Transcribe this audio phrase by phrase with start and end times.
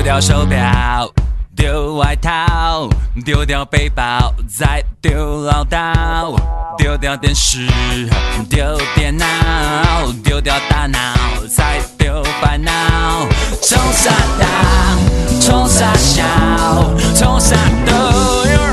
[0.00, 1.12] 丢掉手表，
[1.54, 2.88] 丢外套，
[3.22, 6.34] 丢掉背包，再丢唠叨，
[6.78, 7.66] 丢掉电视，
[8.48, 9.26] 丢电脑，
[10.24, 10.98] 丢掉大脑，
[11.54, 12.72] 再丢烦恼。
[13.60, 14.96] 冲啥大，
[15.38, 16.24] 冲啥小，
[17.14, 17.54] 冲啥
[17.84, 18.69] 都有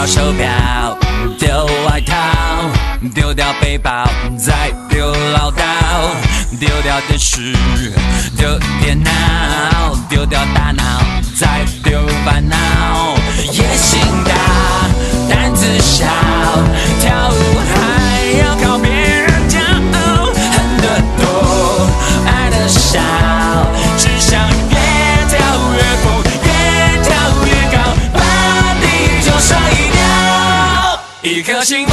[0.00, 0.96] 掉手表，
[1.38, 2.14] 丢外套，
[3.14, 5.60] 丢掉背包，再丢唠叨，
[6.58, 7.54] 丢掉电视，
[8.34, 9.10] 丢电脑，
[10.08, 10.82] 丢掉大脑，
[11.38, 13.19] 再丢烦恼。
[31.40, 31.86] 一颗心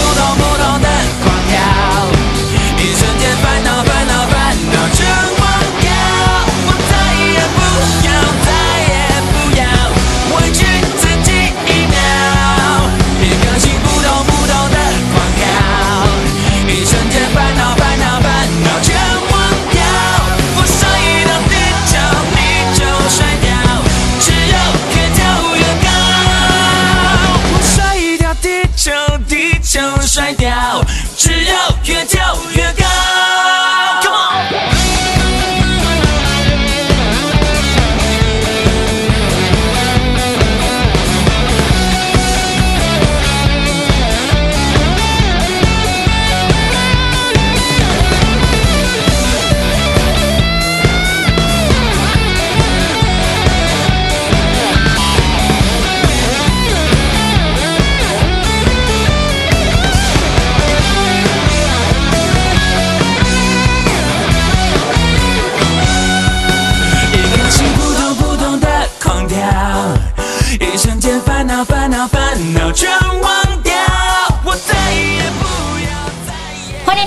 [72.38, 73.07] 烦恼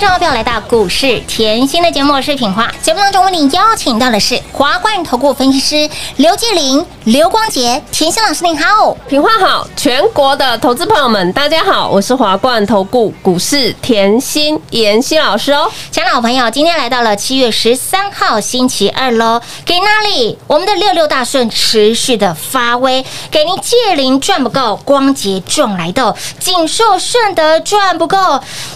[0.07, 2.67] 众朋友来到股市甜心的节目，我是品花。
[2.81, 8.97] 节目当中为您邀请到的是华冠投顾分析师刘继林、刘光杰，甜心老师您好。
[9.07, 15.69] 品花好，全国的投资朋友们，大家好，我是华冠投顾股市甜心妍希老师哦。
[15.91, 20.35] 亲爱的好朋友，今天来到了七月十三号星期二喽，给哪里？
[20.47, 28.17] 我们的六六大顺持续的发威，给您借零赚不够，光捷赚来的，锦硕顺德赚不够，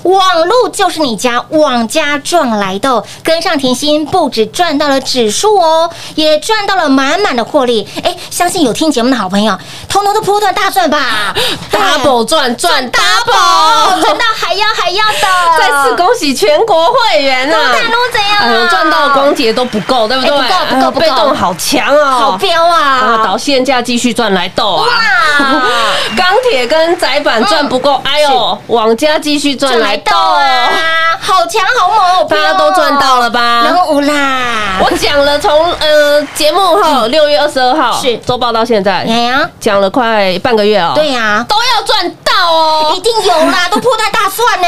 [0.04, 7.88] 网路就是你家往家赚来的，跟上甜心不止赚到了指数哦，也赚到了满满的获利。
[8.04, 9.58] 哎，相信有听节目的好朋友，
[9.88, 11.34] 通通都波段大赚吧
[11.72, 17.74] double 赚赚 double，double，赚到还要还要的，再次恭喜全国会员啊！
[17.74, 18.46] 大陆怎样啊？
[18.46, 20.36] 哎呦，赚到光节都不够，对不对？
[20.36, 22.80] 哎不够不够不够被动好强哦，好彪啊！
[22.82, 23.22] 啊！
[23.24, 24.88] 导线价继续赚来斗啊！
[24.88, 24.96] 哇
[26.16, 30.70] 钢铁跟窄板赚不够，哎呦，往家继续赚来斗啊，
[31.20, 33.64] 好强好猛哦，大家都赚到了吧？
[33.64, 43.06] 人无啦，我讲了从呃节目号六月二十二号是周报到现在，哎呀，讲了快半个月哦，对呀，都要赚到哦一。
[43.06, 44.68] 定有啦， 都破蛋大蒜呢。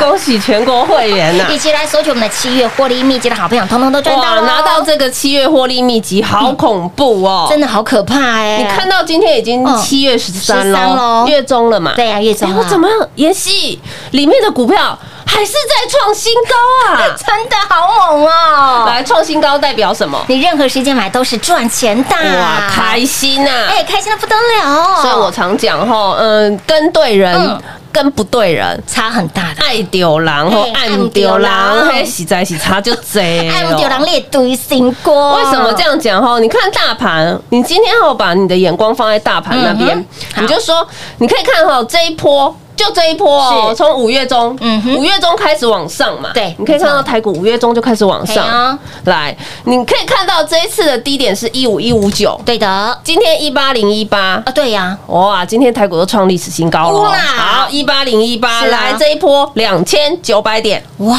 [0.00, 7.46] 恭喜全国会员呐、一起来索取我们的七月获利秘籍的好朋友，通通都赚到，了，拿到这个七月获利秘籍，好恐怖哦！
[7.50, 8.56] 真的好可怕哎！
[8.58, 11.92] 你看到今天已经嗯七月十三13喽咯，月中了嘛？
[11.94, 12.98] 对呀，月中我怎么样？
[13.16, 13.78] 妍希
[14.12, 14.98] 里面的股票
[15.34, 17.10] 还是在创新高啊！
[17.26, 18.84] 真的好猛哦！
[18.86, 20.24] 来，创新高代表什么？
[20.28, 23.50] 你任何时间买都是赚钱的，哇，开心呐！
[23.68, 25.02] 哎，开心的不得了。
[25.02, 27.60] 所以我常讲吼，嗯，跟对人嗯
[27.92, 28.80] 跟不对人。
[28.86, 29.62] 差很大的。
[29.64, 35.82] 爱丢狼或嘿暗丢狼，人嘿，洗在洗差就贼爱丢狼列堆心锅，哦为什么这？
[35.82, 36.38] 样讲哈？
[36.38, 40.04] 你看大盘，你今天哈把你的眼光放在大盘那边
[40.36, 40.86] 你就说，
[41.18, 42.54] 你可以看哈这一波。
[42.76, 44.96] 就这一波哦，从五月中，嗯哼。
[44.96, 52.68] 五月中开始往上嘛，对你可以看到台股五月中就开始往上，来，你可以看到这一次的低点是一五一五九，对的。
[52.68, 54.42] 啊，今天一八零一八。
[54.44, 61.16] 啊，对呀，哇，今天台股都创历史新高了，哇好，一八零一八，来这一波两千九百点，哇，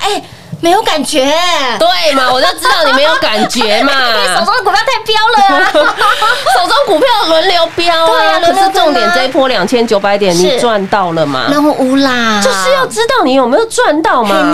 [0.00, 0.22] 哎，
[0.60, 1.24] 没有感觉，
[1.78, 5.72] 对嘛，我就知道你没有感觉嘛， 因为手中的股票太飙了啊！
[6.54, 11.46] 手中股票轮流飙啊，可是重点这一波两千九百点，你赚到了吗？
[11.50, 14.50] 那乌啦，就是要知道你有没有赚到嘛。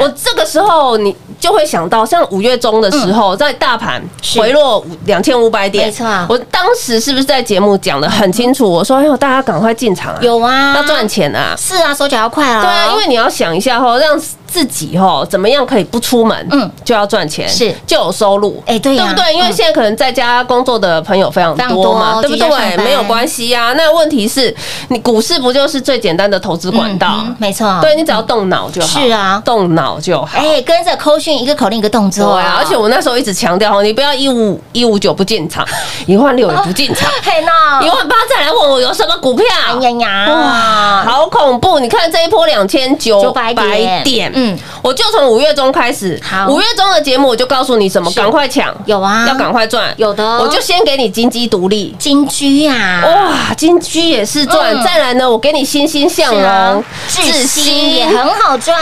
[0.00, 4.02] 我这个时候你就会想到，像五月中的时候，在大盘
[4.38, 6.06] 回落两千五百点，没错。
[6.28, 8.70] 我当时是不是在节目讲的很清楚？
[8.70, 14.20] 我说：“哎呦，大家赶快进场啊，有啊，要赚钱啊！”是啊，手脚要快啊，对啊，因为你要想一下哈，让
[14.56, 19.34] 自己哈怎么样可以不出门，嗯嗯，就要赚钱，是就有收入，哎对呀对不对？
[19.34, 22.76] 因为嗯现在可能在家工作的朋友非常多嘛，多对不对？
[22.78, 23.74] 没有关系呀。
[23.76, 24.54] 那问题是
[24.88, 27.36] 你股市不就是最简单的投资管道嗯？
[27.38, 30.38] 没错，对你只要动脑就好，是啊动脑就好。
[30.38, 35.66] 哎，跟着扣讯一个口令一个动作对作啊，而且我那时候一直强调哦，你不要一五一五九不进场，
[36.06, 37.50] 一万六也不进场， 嘿呢
[37.82, 39.44] 一万八再来问我有什么股票？
[39.66, 41.78] 哎呀呀，哇，好恐怖！
[41.78, 49.24] 你看这一波两千九百900点，嗯嗯，我就从五月中开始好，五月中的节目我就告诉你什么，赶快抢，有啊。
[49.26, 50.24] 要赶快赚，有的。
[50.24, 51.94] 哦我就先给你金鸡独立。
[51.98, 54.82] 金居呀，哇，金居也是赚，嗯。
[54.84, 58.76] 再来呢，我给你欣欣向荣，智新也很好赚，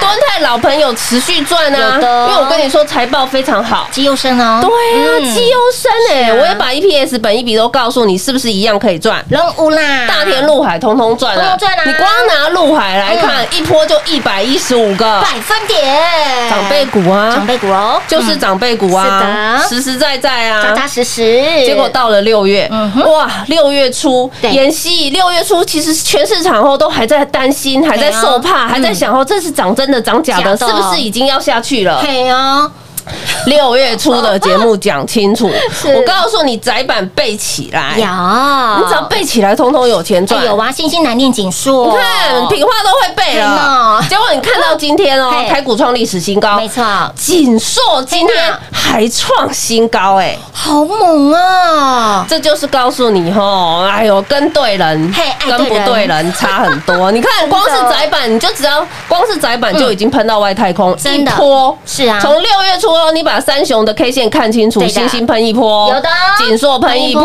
[0.00, 1.98] 端泰老朋友持续赚啊，
[2.28, 3.88] 因为我跟你说财报非常好。
[3.90, 4.70] 绩优生哦，对
[5.02, 5.34] 啊，嗯。
[5.34, 9.24] 绩优生哎，我也把 EPS 本一笔都告诉你，是不是一样可以赚？
[9.28, 11.40] 任务啦，大田陆海通通赚啊！
[11.40, 11.82] 通通赚啊。
[11.86, 15.20] 你光拿陆海来看，一波就一百一十五个。
[15.22, 17.30] 百分点，长辈股啊。
[17.30, 24.50] 长啊，辈股哦，就是长辈股啊，是实实在在啊，扎扎实实，结果到了六月嗯，哇，六月初对。
[24.52, 30.72] 妍希，六月初其实全市场后都还在担心，还在受怕，嗯还在想哦，这是涨真的涨假的，假的。
[30.72, 32.00] 是不是已经要下去了？
[32.00, 32.70] 嘿哦，
[33.46, 35.50] 六月初的节目讲清楚，
[35.94, 40.40] 我告诉你，窄板背起来，有，你只要背起来，通通有钱赚。
[40.40, 40.46] 哎。
[40.46, 43.46] 有啊，星星难念锦书，你看，品话都会背了。
[43.46, 46.56] 哪，结果你看到今天哦，台股创历史新高。
[46.56, 46.84] 没，错，
[47.16, 52.24] 锦硕今天还创新高，哎，好猛啊！
[52.28, 57.10] 这就是告诉你吼，哎呦，跟对人嘿跟不对人差很多。
[57.12, 61.32] 你看，光是窄板，你就只要光是窄板就已经喷到外太空，真的。
[61.32, 61.76] 一波。
[61.84, 66.08] 是啊，从六月初哦，你把三雄的 K 线看清楚，星星喷一波，有的。
[66.38, 67.24] 锦硕喷一波，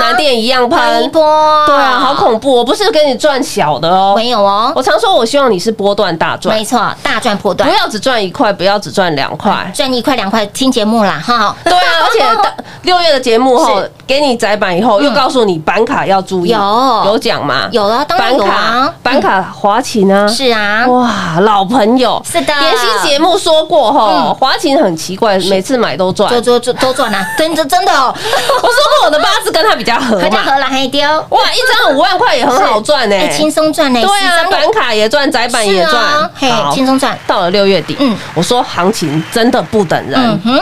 [0.00, 1.04] 南电一样喷。
[1.04, 1.22] 一，波，
[1.66, 2.52] 对啊，好恐怖！
[2.56, 6.56] 我不是跟你赚小的哦，没有哦，我常说，我希望你是波段大赚。
[6.56, 7.68] 没，错，大赚波段。
[7.68, 9.70] 不，要只赚一块，不要只赚两块。
[9.74, 11.54] 赚一块两块，听节目啦哈。
[11.64, 12.44] 对啊， 而且到
[12.82, 17.02] 六月的节目后，给你窄板以后，又告诉你板卡要注意，有。
[17.06, 17.68] 有讲吗？
[17.72, 22.52] 有啊，当然有板卡啊，，板卡华勤啊，是啊，哇，老朋友，是的。
[22.52, 23.94] 妍希节目说过嗯。
[23.94, 26.30] 吼，华勤很奇怪，每次买都赚。
[26.30, 33.16] 都都都都赚啊， 真的真的哦，我说过我的八字跟他比较合嘛，合家荷兰黑丢，哇，一张五万块也很好赚呢。
[33.16, 37.18] 哎，轻松赚呢，对啊，十张板卡也赚，窄板也赚，嘿好轻松赚。
[37.26, 38.16] 到了六月底，嗯。
[38.34, 40.60] 我说行情真的不等人，嗯哼，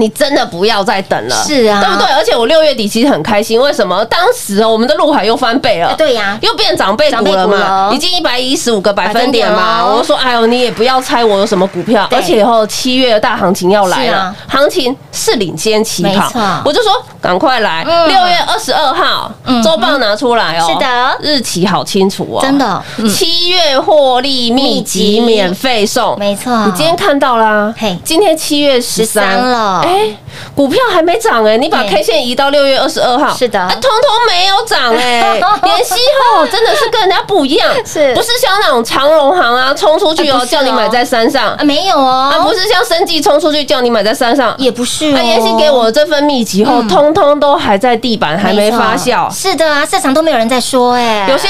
[0.00, 1.80] 你真的不要再等了，是啊。
[1.80, 2.06] 对不对？
[2.12, 4.04] 而且我六月底其实很开心，为什么？
[4.06, 5.88] 当时哦，我们的陆海又翻倍了。
[5.88, 7.94] 哎，对呀，又变长辈股了嘛，了。
[7.94, 9.84] 已经一百一十五个百分点嘛。
[9.84, 17.84] 我就说，哎呦，你也不要猜我有什么股票，而且以后七月的大行情要来了啊，行情是领先起跑没错，我就说赶快来。
[17.86, 18.08] 嗯。
[18.08, 19.62] 六月二十二号嗯。
[19.62, 21.18] 周报拿出来哦，是的。
[21.20, 22.82] 日期好清楚哦，真的。
[22.96, 23.08] 嗯。
[23.08, 26.64] 七月获利秘籍免费送，没错。
[26.66, 27.96] 你今天看到啦，嘿。
[28.04, 30.16] 今天七月十13三了哎，哎，
[30.54, 33.60] 股票还没涨哎，你把 K 线移到六月二十二号，是的。
[33.60, 35.94] 哎通通没有涨哎，联息
[36.34, 38.14] 后真的是跟人家不一样， 是。
[38.14, 41.50] 不是像那种长荣行啊冲出去哦叫你买在山上。
[41.54, 45.12] 啊，没有哦，啊，不是像生计冲出去叫你买在山上，也不是哦。
[45.14, 46.88] 那妍希给我这份秘籍后，嗯。
[46.88, 49.32] 通通都还在地板，还没发酵。
[49.32, 51.48] 是的啊，市场都没有人在说哎，有些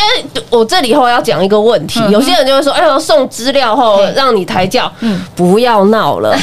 [0.50, 4.12] 我这里以后要讲一个问题，有些人就会说：“哎呦，送资料后对。
[4.14, 5.20] 让你抬轿，嗯。
[5.35, 6.37] 不要闹了。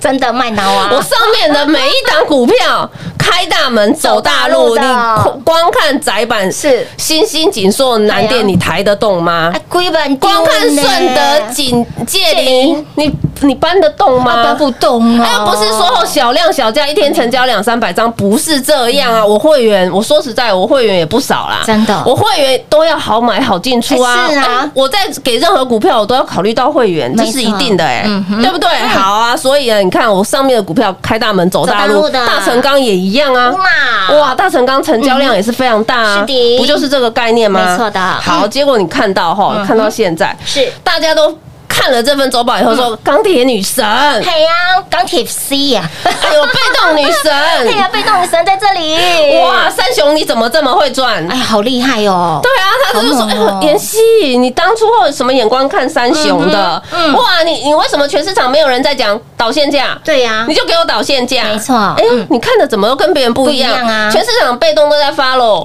[0.00, 2.90] 真的卖脑啊，我上面的每一档股票
[3.30, 6.86] 开大门走大路，你光光看窄板是。
[6.96, 9.52] 新兴紧缩南哎呀电，你抬得动吗？
[9.68, 13.10] 光看顺德、锦界林，你
[13.40, 14.42] 你搬得动吗？
[14.44, 19.24] 搬不动哎，又，不是说哦小量小价，一天成交两三百张，不是这样啊！
[19.24, 22.02] 我会员，我说实在，我会员也不少啦，真的。
[22.04, 24.26] 我会员都要好买好进出啊。
[24.28, 24.60] 哎是啊。
[24.64, 28.68] 哎我在给任何股票，我都要考虑到会员，这是一定的哎嗯，对不对？
[28.88, 33.50] 好啊，所以啊，你看我上面的股票开大门走大路，大成钢也一样啊。
[33.50, 34.16] 哇。
[34.16, 36.58] 哇，大成钢成交量也是非常大啊，是的。
[36.58, 37.60] 不就是这个概念吗？
[37.64, 38.00] 没错的。
[38.00, 40.70] 好，嗯结果你看到哈，看到现在是。
[40.82, 41.36] 大家都
[41.68, 43.84] 看了这份周报以后说钢铁女神，
[44.24, 44.50] 嘿呀，
[44.90, 47.32] 钢铁 C 呀，哎呦，被动女神，
[47.64, 51.26] 嘿 呀，被动女神在这里，哇，三雄你怎么这么会赚？
[51.30, 52.59] 哎呀，好厉害哦，对啊，
[52.92, 53.98] 他就是说，妍希，
[54.38, 56.82] 你当初有什么眼光看三雄的？
[56.92, 57.14] 嗯嗯。
[57.14, 59.98] 哇，你你为什么全市场没有人在讲导线价？
[60.04, 60.44] 对呀。
[60.48, 61.76] 你，就给我导线价，没错。
[61.96, 63.72] 哎嗯，你看的怎么都跟别人不一样？
[63.86, 64.10] 啊。
[64.10, 65.12] 全市场被动都在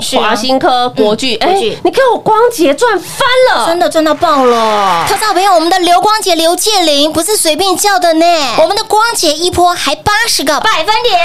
[0.01, 0.21] 是啊。
[0.21, 1.53] 华新科、国巨，哎
[1.83, 5.05] 你给我光捷赚翻了，真的赚到爆了！
[5.07, 8.25] 投资好朋友，我们的刘光姐刘建玲不是随便叫的呢，
[8.57, 10.59] 我们的光姐一波还八十个。
[10.59, 11.19] 百分点，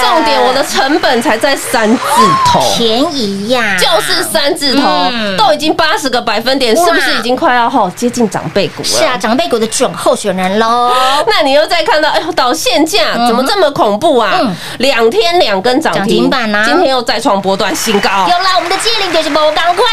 [0.00, 2.02] 重点我的成本才在三字
[2.46, 2.60] 头。
[2.76, 4.82] 便宜呀，就是三字头，
[5.12, 8.88] 嗯都已经八十个百分点，是不是已经快要后接近长辈股了？
[8.88, 10.92] 是啊，长辈股的准候选人喽。
[11.26, 14.38] 那你又再看到，哎呦，导线价怎么这么恐怖啊？
[14.40, 14.54] 嗯？
[14.78, 16.64] 两天两根涨涨停停板啊。
[16.64, 18.08] 今天又再创波段新高。
[18.28, 19.84] 有啦，我们的介玲就是不赶快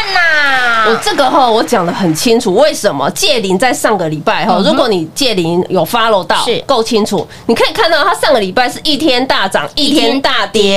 [0.86, 6.58] 我呐，这个哈，我讲的很清楚，为什么借零在上个礼拜哈，如果你借零有 follow 到嗯是。
[6.66, 10.68] 够清楚，你可以看到它上个礼拜是一天大涨，一天大跌。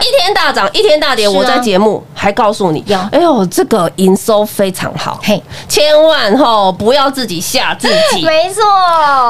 [0.00, 8.22] 一天大涨，一天大跌，我在节目还告诉你有，哎呦，这个营收非常好，嘿，千万吼不要自己吓自己。
[8.26, 8.62] 没错，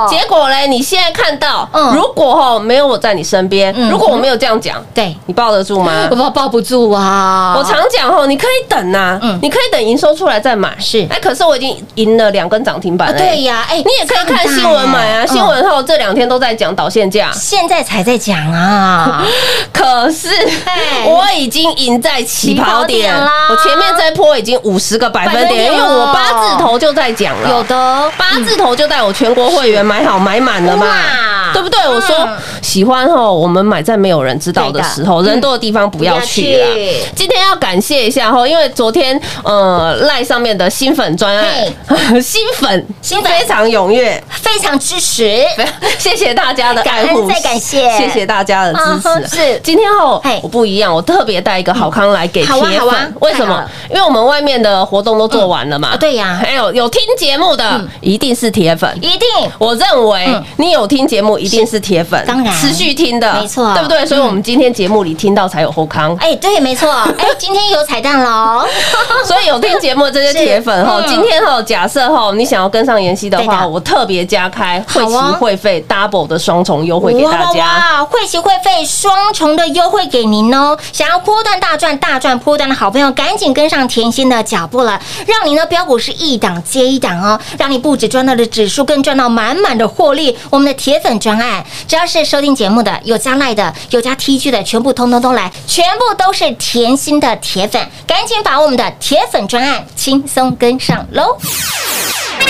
[0.09, 1.95] 结果嘞，你现在看到，嗯。
[1.95, 3.91] 如果吼没有我在你身边，嗯。
[3.91, 6.09] 如果我没有这样讲，对，你抱得住吗？
[6.11, 6.17] 我？
[6.17, 10.75] 抱抱不住啊，我常讲吼，你可以等呐嗯，你可以等营收出来再买。
[10.79, 11.07] 是。
[11.11, 13.15] 哎，可是我已经赢了两根涨停板。
[13.17, 15.41] 对呀，哎，你也可以看新闻买啊，新。
[15.41, 15.45] 嗯。
[15.49, 19.25] 闻后这两天都在讲导线价，现在才在讲啊，
[19.73, 20.29] 可是
[20.65, 21.05] 嘿。
[21.07, 23.15] 我已经赢在起跑点。
[23.15, 23.49] 啦。
[23.51, 28.11] 我前面这一波已经五十个百分点，因为我八字头就在讲了，有的。
[28.19, 31.79] 八字头就带我全国会员买好买满了嘛，对不对？
[31.89, 32.37] 我说嗯。
[32.63, 36.67] 喜欢吼，我们买在没有人知道的时候，人多的地方不要去啦。
[36.67, 36.99] 不要去。
[37.15, 41.47] 今天要感谢一下吼，因为昨天呃赖上面的新粉专案，
[42.21, 43.31] 新粉新粉。
[43.31, 44.23] 非常踊跃。
[44.31, 45.45] 非常支持，
[45.99, 47.89] 谢谢大家的爱感护，恩再感谢。
[47.97, 48.81] 谢谢大家的支
[49.29, 49.37] 持。
[49.37, 49.61] 是。
[49.63, 50.41] 今天后嘿。
[50.43, 53.15] 我不一样，我特别带一个好康来给铁粉。
[53.21, 53.65] 为什么？
[53.91, 55.89] 因为我们外面的活动都做完了嘛？
[55.95, 55.97] 啊。
[55.97, 56.39] 对呀。
[56.41, 57.89] 还有有听节目的嗯。
[58.01, 58.91] 一定是铁粉。
[59.03, 59.29] 一定。
[59.59, 60.45] 我认为嗯。
[60.57, 62.53] 你有听节目，一定是铁粉，当然。
[62.55, 63.73] 持续听的，没错。
[63.75, 64.05] 对不对？
[64.07, 66.17] 所以我们今天节目里听到才有后康。
[66.21, 68.65] 哎，对，没错，哎， 今天有彩蛋喽，
[69.25, 71.09] 所以有听节目这些铁粉哈，嗯。
[71.09, 73.69] 今天哈，假设哈你想要跟上妍希的话，的。
[73.69, 75.37] 我特别加开会期好哦。
[75.41, 77.67] 会费 double 的双重优惠给大家。
[77.67, 80.77] 哇，会期会费双重的优惠给您哦！
[80.93, 90.37] 想要波段大赚、大赚波段的好朋友，赶紧跟上甜甜心的脚步了，让您的标股是一档接一档哦，让你不止赚到了指数，更赚到满满的获利。
[90.51, 101.39] 我们的铁粉专案，只要是收听节目的、有加赖的、有加 T G 的，全部通通都来，全部都是甜心的铁粉，赶紧把我们的铁粉专案轻松跟上喽！
[101.39, 102.47] 快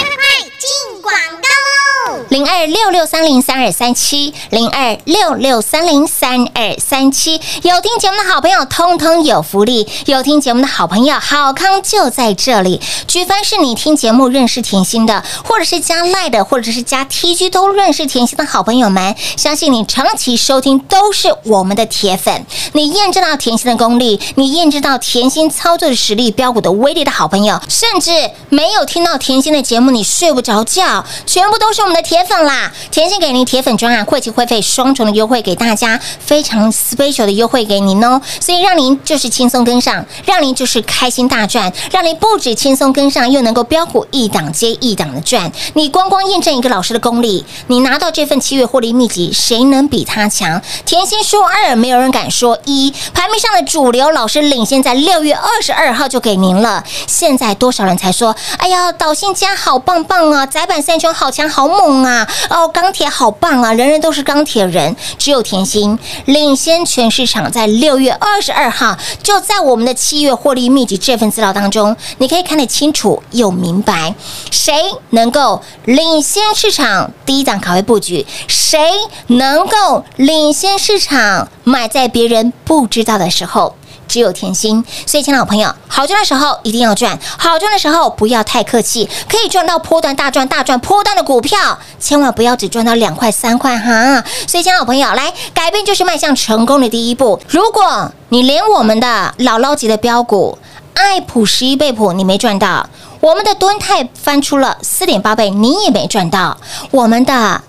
[0.58, 1.93] 进广告喽！
[2.28, 7.40] 零二六六三零三二三七，零二六六三零三二三七。
[7.62, 12.80] 有听节目的好朋友，通通有福利；有听节目的好朋友，好康就在这里。
[13.06, 22.44] 举凡是你听节目认识甜心的，或者是加赖的，或者是加 TG 都认识甜心的好朋友们，相信你长期收听都是我们的铁粉。
[22.72, 31.04] 你验证到甜心的功力，你验证到甜心操作的实力、标股的威力的好朋友，甚至没有听到甜心的节目，你睡不着觉。
[31.26, 32.72] 全部都是我们的铁粉啦！
[32.90, 45.50] 甜心给您铁粉专案，会期会费双重的优惠给大家，非常 special 的优惠给您哦，所以让您就是轻松跟上，让您就是开心大赚，让您不止轻松跟上，又能够标股一档接一档的赚。
[45.74, 50.60] 你光光验证一个老师的功力，你拿到这份七月获利秘籍，谁能比他强？
[50.84, 52.92] 甜心说二，没有人敢说一。
[53.12, 58.34] 排名上的主流老师领先在六月二十二号就给您了，现在多少人才说？
[58.58, 62.26] 哎呀，导信家好棒棒啊，窄板三雄好强好猛啊！
[62.48, 74.14] 哦，钢铁好棒啊，人人都是钢铁人，只有甜心领先全市场，在六月二十二号就在我们的七月获利秘籍这份资料当中，你可以看得清楚又明白，
[74.50, 74.72] 谁
[75.10, 78.78] 能够领先市场第一档卡位布局，谁
[79.26, 83.74] 能够领先市场买在别人不知道的时候。
[84.08, 94.22] 只有甜心，所以，亲爱的朋友，好赚的时候一定要赚，好赚的时候不要太客气，可以赚到波段大赚大赚波段的股票，千万不要只赚到两块三块哈。
[94.46, 97.40] 所以，亲爱的朋友，来改变就是迈向成功的第一步。
[97.48, 100.58] 如果你连我们的姥姥级的标股
[100.94, 102.88] 爱普十一倍普你没赚到，
[103.20, 106.56] 我们的敦泰翻出了四点八倍，你也没赚到，
[106.90, 107.62] 我们的。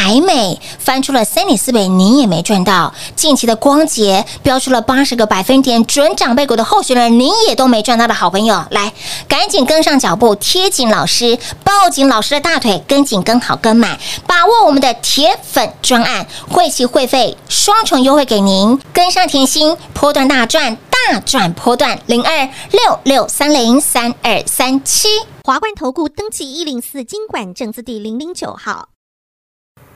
[0.00, 2.94] 凯美翻出了三点四倍，你也没赚到。
[3.14, 8.90] 近期的光洁标出了八十个百分点，准长辈股的候选人，你也都没赚到的好朋友，来
[9.28, 22.00] 赶紧跟上脚步，贴紧老师，抱紧老师的大腿，跟紧跟好跟满，把握我们的铁粉专案，会期会费双重优惠给您，跟上甜心，波段大赚大赚波段。
[22.06, 25.08] 零二六六三零三二三七。
[25.44, 28.88] 华冠投顾登记一零四经管证字第零零九号。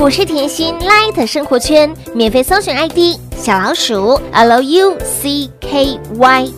[0.00, 4.96] 股市甜心 Light 生活圈免费搜寻 ID 小老鼠 Lucky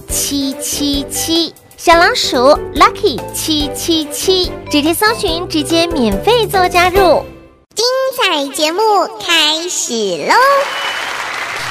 [0.08, 2.37] 七七七，小老鼠
[2.76, 7.24] Lucky 七七七，直接搜寻，直接免费做加入。
[7.74, 7.85] 精
[8.16, 8.81] 彩节目
[9.18, 9.92] 开始
[10.28, 10.35] 喽！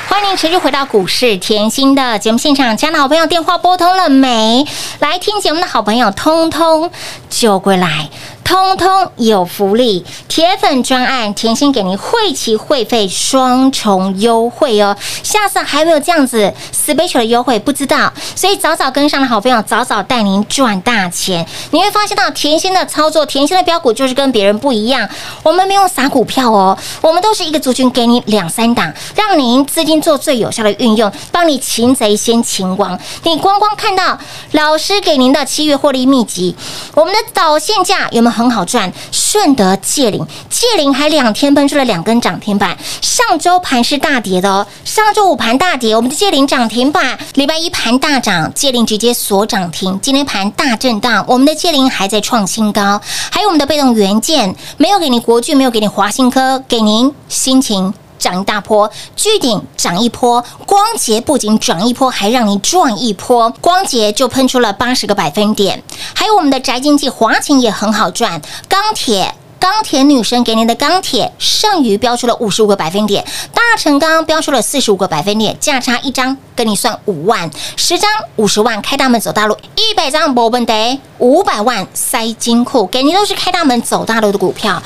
[0.10, 4.68] 欢迎持续回到股市甜心的节目现场，亲爱的好朋友，电话拨通了没？
[5.00, 6.92] 来听节目的好朋友，通通
[7.30, 8.10] 就归来。
[8.44, 14.96] 通通有福利，铁粉专案，甜心给您会期会费双重优惠哦。
[15.24, 21.46] 下次还没有这样子 special 的优惠，不知道，所以早早跟上的好朋友，早早带您赚大钱。
[21.72, 25.08] 你会发现到甜心的操作，甜心的标股就是跟别人不一样。
[25.44, 33.00] 我们没有撒股票哦，我们都是一个族群，给你两三档，让您资金做最有效的运用，帮你擒贼先擒王。
[33.24, 34.20] 你光光看到
[34.52, 36.56] 老师给您的七月获利秘籍，
[36.96, 38.41] 我们的导线价有没有？
[38.42, 42.76] 很好赚，顺德借零，借零还两天喷出了两根涨停板。
[43.02, 47.18] 上周盘是大跌的哦，上周五盘大跌，我们的借零涨停板。
[47.36, 50.00] 礼拜一盘大涨，借零直接锁涨停。
[50.02, 53.00] 今天盘大震荡，我们的借零还在创新高。
[53.30, 57.94] 还有我们的被动元件，没有给你国巨，没有给你华新科，给您心情。
[58.22, 63.50] 涨一大波，巨顶涨一波，光捷不仅涨一波，还让你赚一波。
[63.60, 68.40] 光捷就喷出了八十个百分点，还有我们的宅经济华勤也很好赚。
[68.70, 84.82] 钢铁钢铁女神给您的钢铁剩余标出了五十五个百分点，大成钢标出了四十五个百分点，价差一张跟你算五万，十张五十万，开大门走大路，一百张博本得五百万塞金库，给您都是开大门走大路的股票。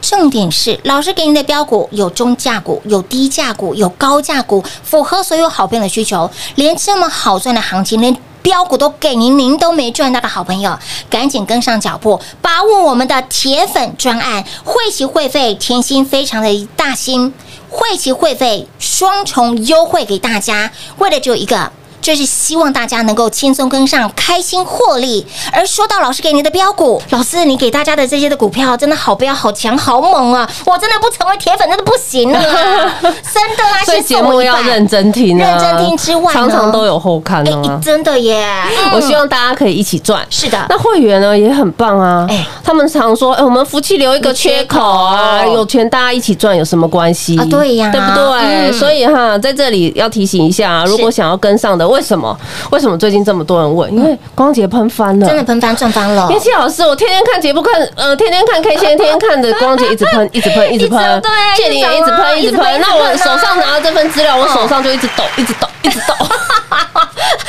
[0.00, 6.30] 重点是，老师给您的标股有中价股、有低价股、有高价股，符合所有好朋友的需求。
[6.54, 10.78] 连这么好赚的行情，连标股都给您，您都没赚到的好朋友，
[11.10, 17.34] 赶紧跟上脚步，把握我们的铁粉专案，会期会费甜心非常的大心，
[17.68, 21.70] 会期会费双重优惠给大家，为的只有一个。
[22.08, 25.26] 就是希望大家能够轻松跟上，开心获利。
[25.52, 30.48] 而说到老师给你的标股，老师你给大家的这些的股票真的好标、好强、好猛啊！
[30.64, 32.40] 我真的不成为铁粉真的不行啊，
[33.02, 33.84] 真的啊！
[33.84, 37.78] 所以节目要认真听啊，认真听之外常常都有后看哎、啊。
[37.84, 38.42] 真的耶！
[38.86, 40.26] 嗯我希望大家可以一起赚。
[40.30, 48.70] 是的，那会员呢也很棒啊，哎他们常说，哎，我们福气留一个缺口啊，口有钱大家一起赚有什么关系啊对呀对不对？
[48.70, 52.38] 嗯所以哈，在这里要提醒一下，如果想要跟上的，为什么？
[52.70, 53.92] 为什么最近这么多人问？
[53.92, 56.38] 因为光洁喷翻了，真的喷翻赚翻了妍。
[56.38, 62.80] 希老师，我天天看节目看，呃，天天看 K 线，天天看着光洁 一直喷，一直喷，一直喷，对谢玲也一直喷，一直喷。
[62.80, 66.14] 那我手上拿着这份资料，我手上就一直抖，一直抖， 一直抖。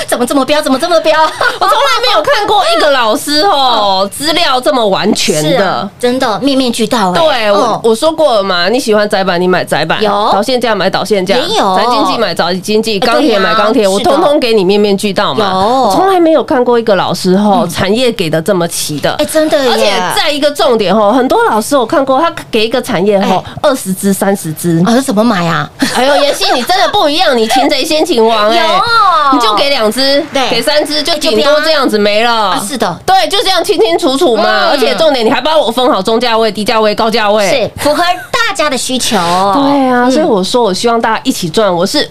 [0.08, 0.60] 怎么这么彪？
[0.62, 1.14] 怎么这么彪？
[1.22, 7.20] 我从来没有看过一个老师哦，资料这么完全的真的面面俱到哎。
[7.22, 15.52] 对我哦，我说过了嘛，你喜欢窄板，你买窄板；有导线价买导线价，也有宅经济买宅经济，哎钢铁买钢铁，我是的通通给你面面俱到嘛。
[15.52, 19.26] 有从来没有看过一个老师吼产业给的这么齐的哎，。
[19.26, 19.72] 真的耶！
[19.72, 24.82] 而且在一个重点吼，很多老师我看过，他给一个产业吼哎二十只、三十只。
[24.86, 25.70] 啊，怎么买啊？
[25.96, 32.64] 哎呦，妍希你真的不一样，你擒贼先擒王 哎有，你就给两只，对给三只，就顶多这样子没了啊，。
[32.66, 34.68] 是的，对，就这样清清楚楚嘛。
[34.68, 37.50] 嗯而且重点，你还帮我分好中价位、低价位、高价位。
[37.50, 39.16] 是符合大家的需求。
[39.16, 41.74] 对啊，嗯所以我说，我希望大家一起赚。
[41.74, 42.08] 我是。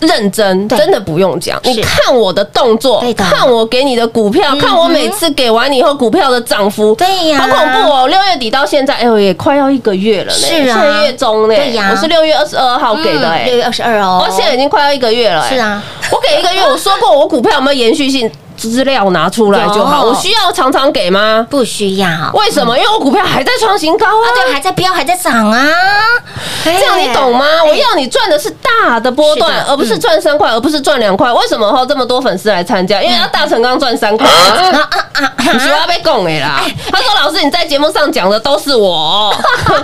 [0.00, 1.58] 认真，真的不用讲。
[1.64, 8.08] 你看我的动作看我给你的股票，嗯看我每次给完你以后股票的涨幅，对呀好恐怖哦！
[8.08, 10.38] 六月底到现在，哎呦，也快要一个月了呢。
[10.38, 20.04] 是啊月中呢，对呀我是六月二十二号给的，哎六，月二十二哦，我现在已经快要一个月了，哎是啊，我给一个月，我说过我股票有没有延续性，资料拿出来就好。
[20.04, 21.46] 我需要常常给吗？
[21.48, 22.08] 不需要。
[22.34, 22.76] 为什么？
[22.76, 24.54] 因为我股票还在创新高啊，对，啊。
[24.54, 25.66] 还在飙，还在涨啊！
[26.64, 27.46] 这样你懂吗？
[27.66, 31.32] 我要你赚的是大的波段而不是赚三块，而不是赚两块。
[31.32, 33.00] 为什么哈这么多粉丝来参加？
[33.02, 35.32] 因为他大成刚赚三块，啊啊啊！
[35.52, 36.62] 你学要被供哎啦！
[36.90, 39.34] 他说：“老师，你在节目上讲的都是我，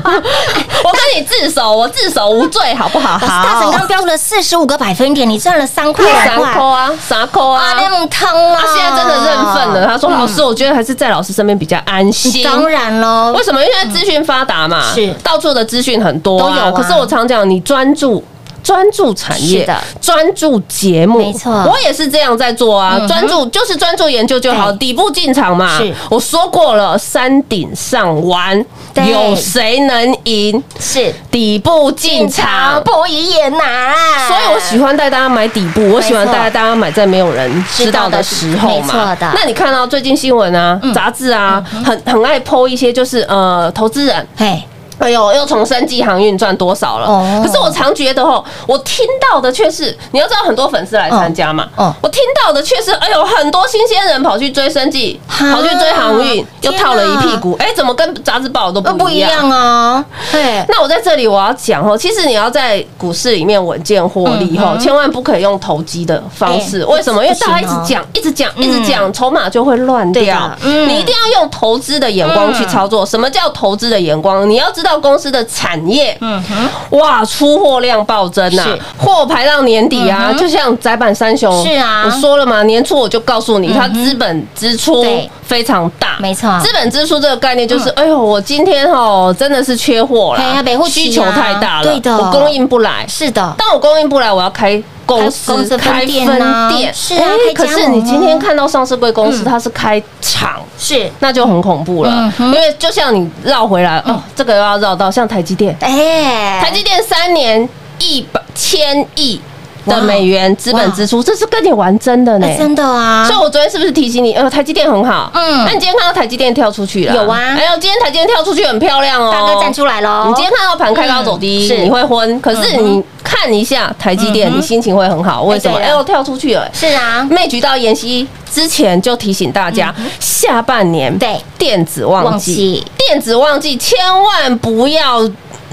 [0.04, 7.78] 我跟你自首，我自首无罪，好不好？”老师，大成刚飙了四十五个百分点，你赚了三块三两块，啊，三扣啊，啊。
[7.80, 8.60] 那么疼啊！
[8.60, 9.86] 他现在真的认份了。
[9.86, 13.60] 他说：“老师，我觉得还是在老师身边比较安心。”当然喽为，什么？
[13.60, 18.22] 因为资讯发达嘛，是到处的资讯很多都有啊可是我常讲，你专注。
[18.62, 19.64] 专注产业，
[20.00, 22.98] 专注节目，没错我也是这样在做啊。
[23.06, 25.80] 专注就是专注研究就好，底部进场嘛。
[26.10, 28.58] 我说过了，山顶上玩，
[28.96, 30.60] 有谁能赢？
[30.80, 32.82] 是底部进场。
[32.82, 33.94] 不一言难，
[34.26, 39.14] 所以我喜欢带大家买底部，我喜欢带大家买在没有人知道的时候没错嘛。
[39.14, 44.26] 的那你看到最近新闻啊、杂志啊，很很爱剖一些，就是呃，投资人。
[44.36, 44.60] 嘿，
[44.98, 47.06] 哎呦，又从生计航运赚多少了？
[47.06, 59.50] 哦可是我常觉得哦，我听到的却是，你要知道很多粉丝来参加嘛，哦哦我听到的却是，哎呦，很多新鲜人跑去追生计，跑去追航运，又套了一屁股，哎，怎么跟杂志报的都呃，不一样？
[59.50, 66.80] 啊，对，那我在这里我要讲哦，其实你要在股市里面稳健获利哈，嗯千万不可以用投机的方式。
[66.82, 67.22] 哎为什么？
[67.24, 73.04] 因为大家一直哦讲、一直讲、嗯一直讲，筹码就会乱掉你一定要用投资的眼光去操作。
[73.04, 74.48] 什么叫投资的眼光？
[74.48, 82.04] 你要知道公司的产业，嗯哼，哇，出货量暴增呐是，货排到年底啊，嗯就像窄板三雄，是啊。
[82.06, 85.04] 我说了嘛，年初我就告诉你，它资本支出
[85.42, 86.58] 非常大，没错。
[86.60, 90.62] 资本支出这个概念就是，哎呦，我今天哦真的是缺货了，啊。
[90.88, 92.16] 需求太大了，对的。
[92.16, 93.04] 我供应不来。
[93.08, 99.44] 是的，当我供应不来，我要开公司开公司分店啊分店，是啊哎可是你今天啊看到上市贵公司，嗯。
[99.44, 100.60] 它是开厂。
[100.78, 102.46] 是，那就很恐怖了嗯，哼。
[102.48, 107.66] 因为就像你绕回来，哦，这个又要绕到像台积电，哎，台积电三年
[107.98, 109.40] 一百千亿
[109.86, 112.56] 的美元资本支出，这是跟你玩真的呢哎。
[112.56, 114.34] 真的啊，所以，我昨天是不是提醒你？
[114.34, 115.30] 呃，台积电很好。
[115.34, 117.14] 嗯那你今天看到台积电跳出去了？
[117.14, 119.30] 有啊哎呦，今天台积电跳出去很漂亮哦。
[119.32, 122.40] 大哥站出来喽，你今天看到盘开高走低，嗯是你会昏。
[122.40, 125.42] 可是你看一下台积电，嗯你心情会很好。
[125.44, 125.78] 为什么？
[125.78, 126.68] 哎呦，跳出去了。
[126.72, 135.20] 是啊，妹局到妍希之前就提醒大家，下半年嗯对电子旺旺季季，电子旺季千万不要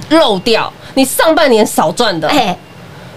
[0.09, 0.71] 漏掉。
[0.95, 2.55] 你上半年少赚的，哎，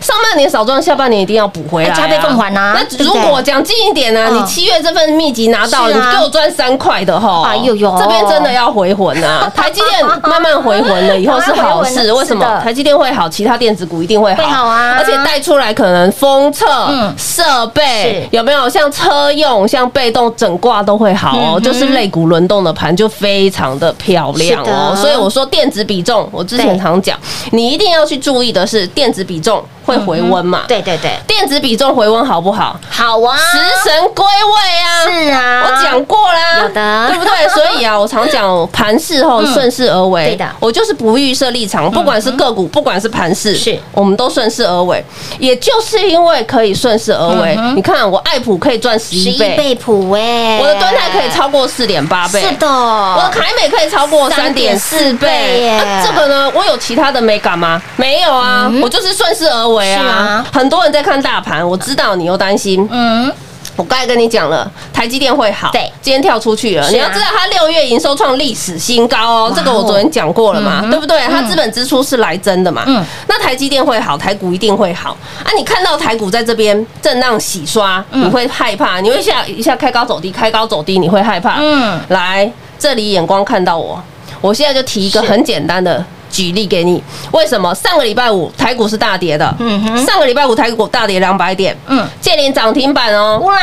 [0.00, 4.36] 上半年少赚，下半年一定要补回来、加倍奉还啊那如果讲近一点呢、嗯。
[4.36, 7.96] 你七月这份秘籍拿到你给我赚三块的哈，哎呦呦。
[7.98, 9.50] 这边真的要回魂啊！
[9.56, 12.12] 台积电慢慢回魂了，以后是好事。
[12.12, 12.60] 为什么？
[12.62, 13.28] 台积电会好？
[13.28, 14.96] 其他电子股一定会好，会好啊。
[14.98, 18.36] 而且带出来可能封测嗯、设备是。
[18.36, 18.68] 有没有？
[18.68, 24.94] 像车用、像被动整挂都会好哦，嗯就是类股轮动的盘就非常的漂亮哦。
[24.94, 27.18] 所以我说电子比重，我之前常讲，
[27.52, 30.64] 你一定要去注意的是电子比重会回温嘛？
[30.66, 32.78] 对对对，电子比重回温好不好？
[32.90, 35.04] 好啊，食神归位啊！
[35.06, 37.06] 是啊，我讲过啦，有的。
[37.08, 37.32] 对不对？
[37.54, 40.46] 所以啊，我常讲盘势后嗯顺势而为，对的。
[40.58, 43.78] 我就是不预设立场，不管是个股，不管是盘势，是。
[43.92, 45.02] 我们都顺势而为。
[45.38, 55.70] 也就是因为可以顺势而为，你看我爱普可以赚十十一一倍，倍普哎，我的端泰可以超过四点八倍，是的，我的凯美可以超过三点四倍。
[56.04, 56.50] 这个呢？
[56.54, 57.80] 我有其他的美感吗？
[57.96, 60.46] 没有啊，我就是顺势而为是啊啊。
[60.52, 63.30] 很多人在看大盘，我知道你又担心，嗯，
[63.76, 66.84] 我刚才跟你讲了，台积电会好，对今天跳出去了。
[66.84, 71.20] 啊你要知道，它六月营收创历史新高哦，这个我昨天讲过了嘛，嗯对不对？
[71.28, 75.10] 它资本支出是来真的嘛，嗯那台积电会好，台股一定会好
[75.44, 75.48] 啊。
[75.56, 81.58] 你看到台股在这边震荡洗刷，嗯你会害怕，你会一下一下开高走低，开高走低，你会害怕。
[81.60, 84.02] 嗯来这里眼光看到我，
[84.40, 86.04] 我现在就提一个很简单的。
[86.30, 87.74] 举例给你，为什么？
[87.74, 89.54] 上个礼拜五台股是大跌的？
[89.58, 90.04] 嗯哼。
[90.04, 93.38] 上个礼拜五台股大跌两百点，嗯，借零涨停板哦。
[93.44, 93.56] 哇，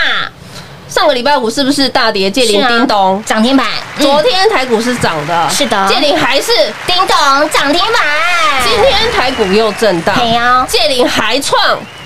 [0.90, 2.30] 上个礼拜五是不是大跌？
[2.30, 2.70] 借零是啊。
[2.70, 3.66] 叮咚，涨停板，
[3.98, 4.04] 嗯。
[4.04, 5.88] 昨天台股是涨的，是的。
[5.88, 6.52] 借零还是
[6.86, 8.02] 叮咚涨停板，
[8.64, 11.60] 今天台股又震荡，嘿哦，借零还创，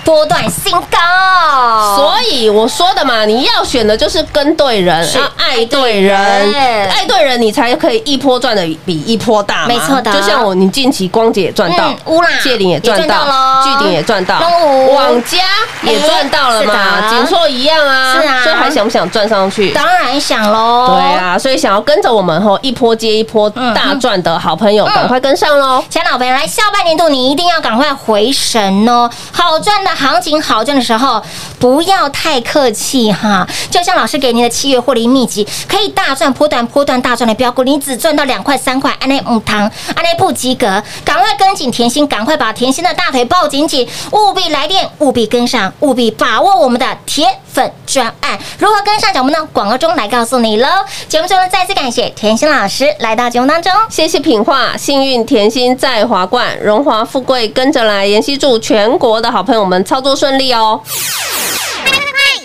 [0.08, 5.18] 波段新高，所以我说的嘛，你要选的就是跟对人，是。
[5.18, 9.66] 要爱对人，对爱对人，你才可以一波赚的比一波大。
[9.66, 10.10] 没错的。
[10.10, 12.28] 就像我，你近期光姐也赚到嗯，乌啦。
[12.42, 14.40] 借零也赚到巨鼎也赚到
[14.94, 15.36] 网家
[15.82, 18.42] 也赚到了嘛，锦硕一样啊，是啊。
[18.42, 19.72] 所以还想不想赚上去？
[19.72, 21.18] 当然想喽，对。
[21.18, 25.84] 啊，所以想要跟着我们后一波接一波嗯大赚的好朋友，嗯赶快跟上喽！
[25.90, 29.10] 亲爱的老朋友，来下半年度你一定要赶快回神哦！
[29.32, 31.20] 好赚的行情，好转的时候，
[31.58, 33.44] 不要太客气哈。
[33.68, 47.28] 就像老师给您的七月获利秘籍，可以大赚波段波段大赚的标股，你只赚到两块三块，安内木糖，安内不及格，赶快跟紧甜心，赶快把甜心的大腿抱紧紧，务必来电，务必跟上，务必把握我们的甜
[47.58, 48.38] 粉专案。
[48.56, 49.48] 如何跟上脚步呢？
[49.52, 50.68] 广告中来告诉你喽。
[51.08, 53.72] 节目中呢，再次感谢甜心老师来到节目当中。
[53.90, 58.06] 谢谢品画，幸运甜心在华冠，荣华富贵跟着来。
[58.06, 60.80] 妍希祝全国的好朋友们操作顺利哦！
[60.84, 61.98] 快快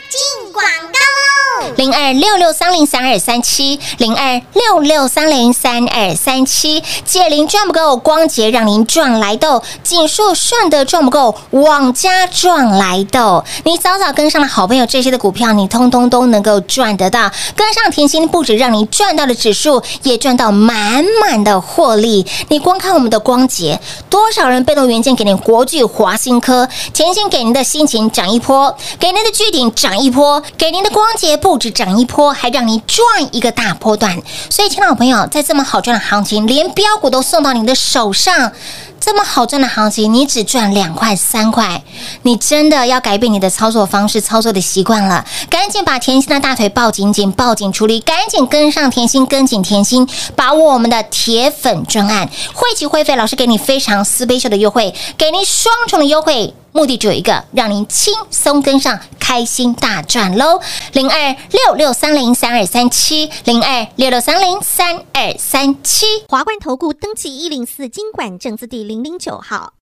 [0.10, 1.43] 进广告喽！
[1.76, 13.44] 零二六六三零三二三七，零二六六三零三二三七，借零赚不够，光捷让您赚来豆，锦硕顺德赚不够，网家赚来豆。
[13.64, 17.32] 你早早跟上了好朋友，这些的股票你通通都能够赚得到。
[17.56, 22.26] 跟上甜心，不止让你赚到了指数，也赚到满满的获利。
[22.50, 34.20] 你光看我们的光捷，多少人被动元件给您国巨、华新科，甜心给您的心情涨一波，给您的巨顶涨一波，给您的光捷不不止涨一波，还让你赚一个大波段。
[34.50, 38.52] 所以，亲爱的朋友，在这么好赚的行情，连标股都送到你的手上。
[39.00, 41.84] 这么好赚的行情，你只赚两块三块，
[42.24, 45.24] 你真的要改变你的操作方式、操作的习惯了。
[45.48, 56.56] 赶紧把甜心的大腿抱紧紧、抱紧处理，赶紧跟上甜心，跟紧甜心，把握我们的铁粉专案，会期会费，老师给你非常私倍秀的优惠，给您双重的优惠。
[56.74, 60.60] 目的只有一个，让您轻松跟上，开心大赚喽！
[60.94, 66.06] 零二六六三零三二三七，零二六六三零三二三七。
[66.28, 69.74] 华冠投顾登记一零四经管证字第零零九号。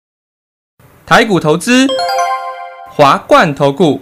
[1.06, 1.88] 台股投资，
[2.94, 4.02] 华冠投顾。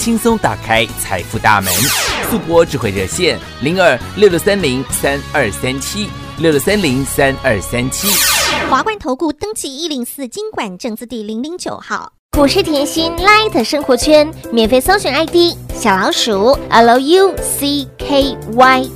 [0.00, 1.70] 轻松打开财富大门。
[2.30, 6.08] 速播智慧热线零二六六三零三二三七
[6.38, 8.08] 六六三零三二三七。
[8.70, 12.10] 华冠投顾登记一零四经管证字第零零九号。
[12.30, 18.26] 股市甜心 Light 生活圈免费搜寻 ID 小老鼠 Lucky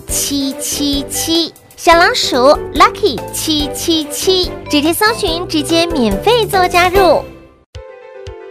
[0.09, 2.37] 七七七，小老鼠
[2.73, 7.23] Lucky 七七七，直接搜寻，直接免费做加入。